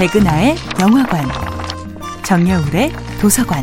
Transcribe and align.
백은하의 0.00 0.54
영화관, 0.80 1.26
정여울의 2.24 2.88
도서관. 3.20 3.62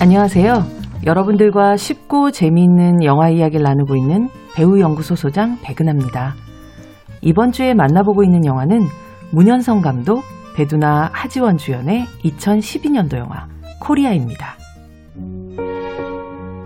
안녕하세요. 0.00 0.64
여러분들과 1.04 1.76
쉽고 1.76 2.30
재미있는 2.30 3.02
영화 3.02 3.30
이야기를 3.30 3.64
나누고 3.64 3.96
있는 3.96 4.28
배우 4.54 4.78
연구소 4.78 5.16
소장 5.16 5.58
백은하입니다. 5.60 6.36
이번 7.20 7.50
주에 7.50 7.74
만나보고 7.74 8.22
있는 8.22 8.44
영화는 8.44 8.78
문현성 9.32 9.80
감독, 9.80 10.22
배두나 10.54 11.10
하지원 11.12 11.56
주연의 11.56 12.04
2012년도 12.22 13.18
영화 13.18 13.48
코리아입니다. 13.80 14.54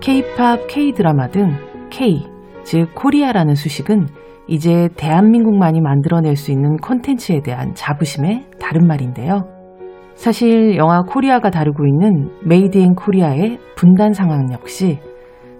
K-팝, 0.03 0.67
K-드라마 0.69 1.29
등 1.29 1.57
K, 1.89 2.27
즉 2.65 2.95
코리아라는 2.95 3.55
수식은 3.55 4.09
이제 4.49 4.89
대한민국만이 4.97 5.81
만들어낼 5.81 6.37
수 6.37 6.51
있는 6.51 6.77
콘텐츠에 6.77 7.41
대한 7.43 7.75
자부심의 7.75 8.47
다른 8.59 8.87
말인데요. 8.87 9.45
사실 10.15 10.77
영화 10.77 11.03
코리아가 11.03 11.51
다루고 11.51 11.87
있는 11.87 12.31
Made 12.45 12.77
in 12.79 12.95
Korea의 12.95 13.59
분단 13.77 14.13
상황 14.13 14.53
역시 14.53 14.99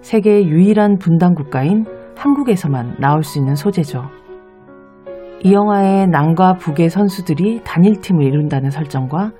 세계 0.01 0.45
유일한 0.45 0.97
분단 0.97 1.33
국가인 1.33 1.85
한국에서만 2.15 2.97
나올 2.99 3.23
수 3.23 3.39
있는 3.39 3.55
소재죠. 3.55 4.03
이 5.43 5.53
영화의 5.53 6.07
남과 6.07 6.55
북의 6.55 6.89
선수들이 6.89 7.61
단일팀을 7.63 8.23
이룬다는 8.23 8.69
설정과 8.69 9.31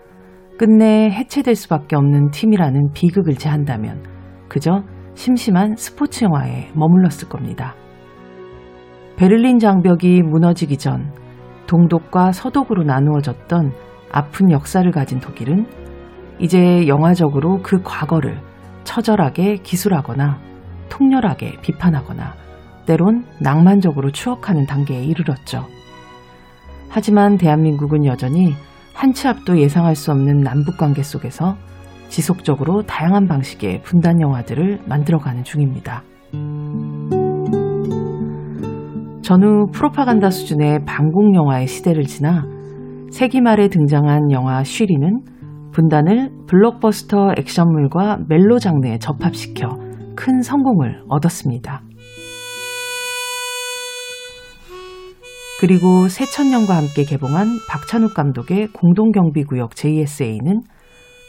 끝내 0.57 1.09
해체될 1.09 1.55
수밖에 1.55 1.95
없는 1.95 2.31
팀이라는 2.31 2.91
비극을 2.93 3.35
제한다면 3.35 4.03
그저 4.47 4.83
심심한 5.15 5.75
스포츠 5.77 6.25
영화에 6.25 6.69
머물렀을 6.73 7.29
겁니다. 7.29 7.75
베를린 9.17 9.59
장벽이 9.59 10.21
무너지기 10.23 10.77
전 10.77 11.11
동독과 11.67 12.31
서독으로 12.31 12.83
나누어졌던 12.83 13.71
아픈 14.11 14.51
역사를 14.51 14.89
가진 14.91 15.19
독일은 15.19 15.65
이제 16.39 16.87
영화적으로 16.87 17.61
그 17.63 17.81
과거를 17.83 18.39
처절하게 18.83 19.57
기술하거나 19.57 20.39
통렬하게 20.89 21.57
비판하거나 21.61 22.33
때론 22.85 23.25
낭만적으로 23.39 24.11
추억하는 24.11 24.65
단계에 24.65 25.03
이르렀죠. 25.03 25.65
하지만 26.89 27.37
대한민국은 27.37 28.05
여전히 28.05 28.53
한 28.93 29.13
치 29.13 29.27
앞도 29.27 29.57
예상할 29.59 29.95
수 29.95 30.11
없는 30.11 30.41
남북 30.41 30.77
관계 30.77 31.01
속에서 31.01 31.57
지속적으로 32.09 32.83
다양한 32.83 33.27
방식의 33.27 33.81
분단 33.81 34.21
영화들을 34.21 34.81
만들어가는 34.85 35.43
중입니다. 35.43 36.03
전후 39.23 39.67
프로파간다 39.71 40.29
수준의 40.29 40.83
반공 40.85 41.33
영화의 41.33 41.67
시대를 41.67 42.03
지나 42.03 42.43
세기 43.09 43.39
말에 43.39 43.69
등장한 43.69 44.31
영화 44.31 44.63
쉬리는 44.65 45.21
분단을 45.71 46.29
블록버스터 46.47 47.33
액션물과 47.37 48.19
멜로 48.27 48.59
장르에 48.59 48.99
접합시켜 48.99 49.69
큰 50.15 50.41
성공을 50.41 51.03
얻었습니다. 51.07 51.83
그리고 55.61 56.09
새천년과 56.09 56.75
함께 56.75 57.05
개봉한 57.05 57.47
박찬욱 57.69 58.13
감독의 58.13 58.67
공동경비구역 58.73 59.77
JSA는 59.77 60.61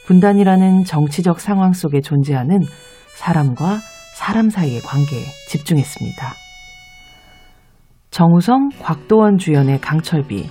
분단이라는 0.07 0.83
정치적 0.83 1.39
상황 1.39 1.73
속에 1.73 2.01
존재하는 2.01 2.59
사람과 3.17 3.79
사람 4.17 4.51
사이의 4.51 4.81
관계에 4.81 5.23
집중했습니다. 5.49 6.44
정우성, 8.15 8.69
곽도원 8.81 9.39
주연의 9.39 9.81
강철비, 9.81 10.45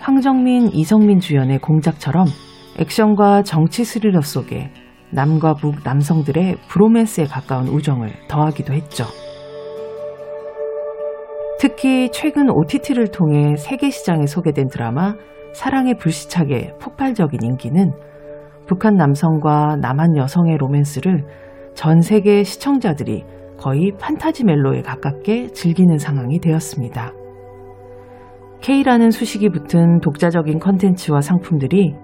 황정민, 0.00 0.70
이성민 0.72 1.20
주연의 1.20 1.58
공작처럼 1.58 2.24
액션과 2.78 3.42
정치 3.42 3.84
스리러 3.84 4.22
속에 4.22 4.70
남과 5.10 5.56
북 5.60 5.74
남성들의 5.84 6.56
브로맨스에 6.70 7.24
가까운 7.24 7.68
우정을 7.68 8.14
더하기도 8.28 8.72
했죠. 8.72 9.04
특히 11.60 12.08
최근 12.12 12.48
OTT를 12.48 13.08
통해 13.08 13.56
세계 13.58 13.90
시장에 13.90 14.24
소개된 14.24 14.68
드라마 14.68 15.14
사랑의 15.52 15.98
불시착의 15.98 16.76
폭발적인 16.80 17.42
인기는 17.42 17.92
북한 18.66 18.94
남성과 18.94 19.76
남한 19.82 20.16
여성의 20.16 20.56
로맨스를 20.56 21.26
전 21.74 22.00
세계 22.00 22.42
시청자들이 22.42 23.26
거의 23.62 23.92
판타지 24.00 24.44
멜로에 24.44 24.82
가깝게 24.82 25.52
즐기는 25.52 25.96
상황이 25.96 26.40
되었습니다. 26.40 27.12
K라는 28.60 29.12
수식이 29.12 29.50
붙은 29.50 30.00
독자적인 30.00 30.58
컨텐츠와 30.58 31.20
상품들이 31.20 31.94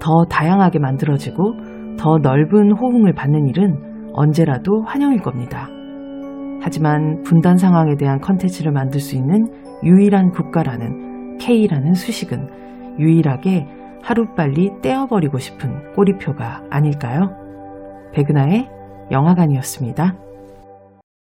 더 0.00 0.24
다양하게 0.28 0.80
만들어지고 0.80 1.54
더 1.98 2.18
넓은 2.18 2.72
호응을 2.72 3.14
받는 3.14 3.46
일은 3.46 4.10
언제라도 4.12 4.82
환영일 4.82 5.22
겁니다. 5.22 5.68
하지만 6.60 7.22
분단 7.22 7.56
상황에 7.56 7.94
대한 7.96 8.20
컨텐츠를 8.20 8.72
만들 8.72 8.98
수 8.98 9.16
있는 9.16 9.46
유일한 9.84 10.30
국가라는 10.30 11.38
K라는 11.38 11.94
수식은 11.94 12.98
유일하게 12.98 13.66
하루빨리 14.02 14.80
떼어버리고 14.82 15.38
싶은 15.38 15.92
꼬리표가 15.94 16.62
아닐까요? 16.70 17.30
백은하의 18.12 18.68
영화관이었습니다. 19.10 20.24